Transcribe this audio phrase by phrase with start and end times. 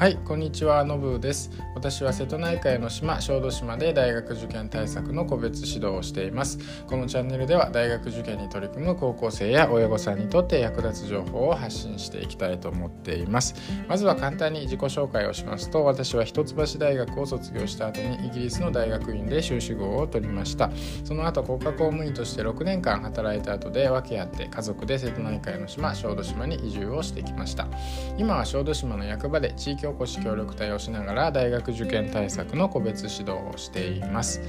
[0.00, 1.50] はいこんにちはのぶです。
[1.74, 6.58] 私は瀬戸内海の島小豆島で大学受験対策の個別指導をしています。
[6.86, 13.54] このチャンネルでは大学受験に取り組む高校生や親御さんにとって役立つ情報を発信していきたいと思っています。
[13.88, 20.70] まずは簡単に自己紹介をしますと私は一橋大学を卒業した後にイギリスの大学院で修士号を取りました。
[21.04, 27.68] その後国家公務員として6年間働いた後で訳あって家族で瀬戸内海の島小豆島に移住をしてきました。
[28.16, 34.40] 今は小豆島の役場で地域おこし協力隊をしながら大学受験対策の個別指導をしています。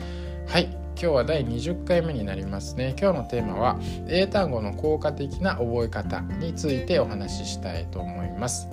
[0.48, 0.66] はい
[1.02, 2.96] 今日は第20回目になりますね。
[3.00, 8.68] 今日のテーマは英単語の効果的な覚え方についてお話ししたいと思います。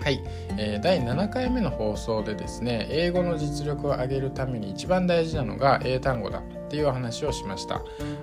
[0.00, 0.22] はい、
[0.58, 6.42] えー、第7回目の放送でですね英語の実力を上げるために一番大事なのが英単語だ
[6.74, 7.82] っていう話をしました。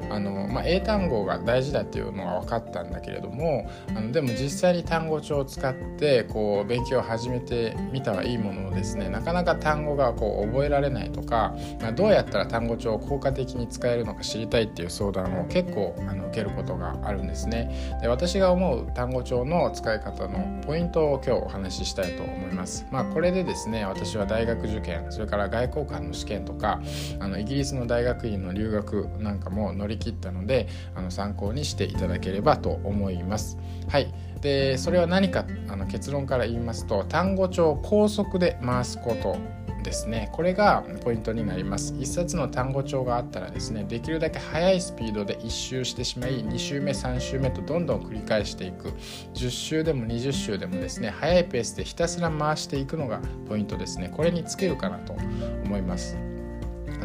[0.10, 9.08] あの、まあ、英単語が大事だっていうのは分かったんだけれどもあのでも実際に単語帳を使ってこう勉強を始めてみたはいいもののですね。
[9.08, 17.98] なかなか単語がこう覚えられないとか、まあ、どうやったら単語帳を効果的に使えるのか知りたいっていう相談を結構あの受けることがあるんですね。
[18.02, 22.86] で私が思う単語帳の使い方のポイントを今日お話ししたいと思います。
[22.92, 26.82] まあこれでですね私は大学受験それから外交官の試験とか
[27.20, 33.58] あのイギリスの大学院の留学なんかも乗り切ったのであの参考にしていただければと思います。
[33.88, 34.14] はい。
[34.42, 39.38] でそれは何かあの結論から言いますと単語帳を高速で回すこと
[39.84, 40.30] ですね。
[40.34, 41.94] これがポイントになります。
[41.94, 48.90] 1冊の単語帳があったらですねできるだけ速いスピードで1周してしまい2周目3周目とどんどん繰り返していく。
[49.34, 54.10] 10周でも20周でもですね速いペースでひたすら回していくのがポイントですね。
[54.16, 55.14] これにつけるかなと
[55.64, 56.31] 思います。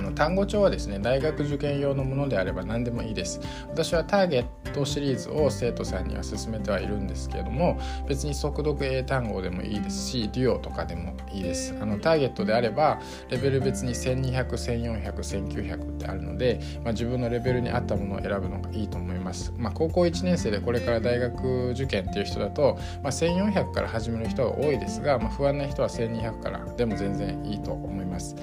[0.07, 3.41] の単語帳はですね大学受験用のものであれば何でもいいです。
[3.69, 11.75] 私はターゲットシリーズを生徒さんには勧めてはいるんですけれども別に速読英単語でもいいですしデュオとかでもいいです。
[11.81, 28.37] あのターゲットであればレベル別に120014001900ってあるので、まあ、自分のレベルに合ったものを選ぶのがいいと思います、まあ、高校1年生でこれから大学受験っていう人だと、まあ、1400から始める人が多いですが、まあ、不安な人は1200からでも全然いいと思います。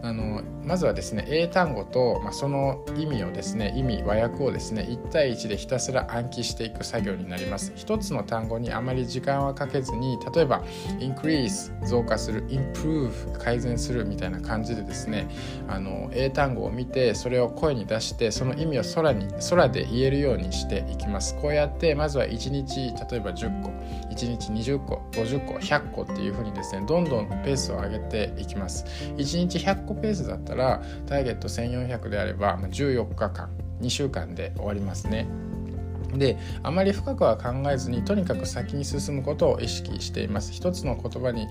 [0.00, 7.72] あのまずはですねね英単語と、まあ、その意味をですね意味和訳をですね1対1でひたすら暗記していく作業になります。
[7.76, 10.62] 一つの単語にあまり時間はかけずに例えば
[10.98, 15.28] increase 増加する improve 改善するみたいな感じでですね
[15.68, 21.36] あの英単語を見てそれを声に出してその意味を空に空で言えるようにしていきます。
[21.40, 23.70] こうやってまずは1日例えば10個
[24.10, 28.84] 1日20個50個100個っていうふうにですねどんどんペースを上げていきます。
[29.16, 33.48] 1日100個ペースだったらターゲット1400であれば14日間
[33.80, 35.47] 2週間で終わりますね。
[36.14, 40.52] であまり深くは考えずにとにかく先に進むことを意識しています。
[40.52, 41.48] 一つの言葉に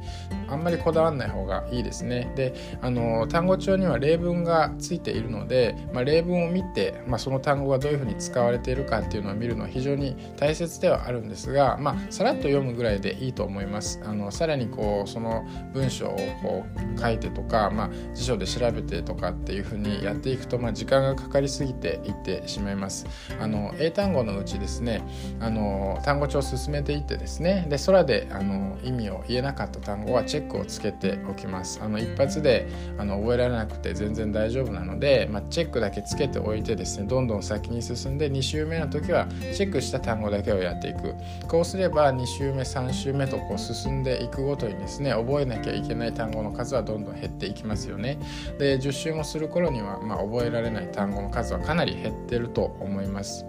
[0.47, 2.31] あんまりこだわらない方がいいですね。
[2.35, 14.01] であの単語帳には例文がついているので、まあ、例文を見て、まあ、その単語がどういうふうに使われているかっていうのを見るのは非常に大切ではあるんですが、まあ、さらっと読むぐらいでいいと思います。
[14.03, 16.66] あのさらにこうその文章をこ
[16.96, 23.06] う書いてとか、まあ、辞書で調べてとかっていうふうにやっていくと、まあ、時間がかかりすぎていってしまいます。
[23.40, 25.03] あの英単語のちですね。
[25.40, 27.68] あの単語帳を進めていってですね。
[27.69, 31.80] で空であの意味を言えなかった単語はチェックをつけておきます。
[31.84, 41.14] あの一発であの覚えられなくて全然大丈夫なので、まあ、チェックだけつけておいてですねどんどん先に進んで2週目の時はチェックした単語だけをやっていく。
[41.47, 48.18] こうすれば2週目3週目とこう進んでいくごとにですね覚えなきゃいけない単語の数はどんどん減っていきますよね。
[48.58, 53.46] で10週もする頃には、まあ、覚えられない単語の数はかなり減ってると思います。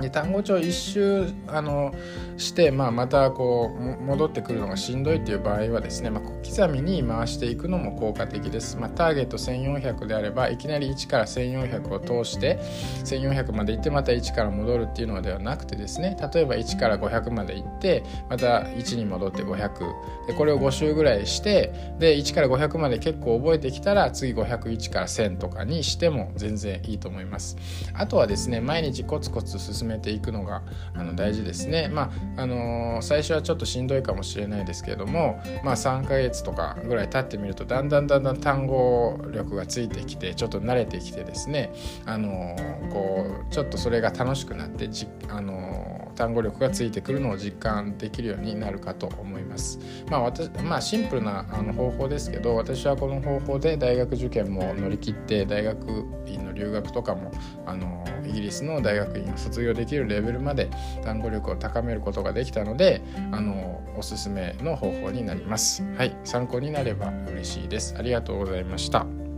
[0.00, 1.94] で単語帳一周あの
[2.36, 12.58] して、まあ、またこう戻ってくるのがしんどいっていう場合はですね、まあ、小刻みに回していくのも効果的です、まあ、ターゲット1400であればいきなり1から1400を通して
[13.04, 27.56] 1400まで行ってまた1から戻るっていうのではなくてですね例えば1から500まで行ってまた1に戻って500でこれを5周ぐらいしてで1から500まで結構覚えてきたら次501から1000とかにしても全然いいと思います。
[27.94, 30.62] あとはですね毎日コツコツ進めていくのが
[30.94, 31.88] あの大事ですね。
[31.88, 41.72] まああのー、最初はちょっとしんどいかもしれないですけれども、まあ、3ヶ月とかぐらい経ってみるとだんだんだんだん単語力がついてきてちょっと慣れてきてですね、
[42.06, 49.78] あのー、こうちょっとそれが楽しくなってじ、あのー、単語力がついてくるのを実感できるようになるかと思います。
[50.08, 57.30] まあ私まあ、シンプルなあの方法ですけど私はこの方法で大学受験も乗り切って大学院の留学とかも
[57.66, 60.68] あのイギリスの大学院を卒業できるレベルまで
[61.02, 63.02] 単語力を高めることができたので
[63.32, 65.82] あのおすすめの方法になります。
[65.96, 67.94] はい参考になれば嬉しいです。
[67.98, 69.29] ありがとうございました。